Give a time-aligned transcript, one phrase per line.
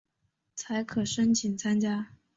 [0.55, 2.07] 才可申请参加